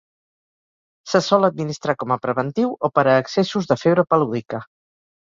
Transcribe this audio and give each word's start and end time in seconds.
Se 1.11 1.19
sol 1.25 1.45
administrar 1.49 1.95
com 2.03 2.13
a 2.15 2.17
preventiu 2.23 2.71
o 2.89 2.91
per 2.97 3.05
a 3.13 3.13
excessos 3.25 3.69
de 3.73 3.79
febre 3.83 4.07
palúdica. 4.15 4.63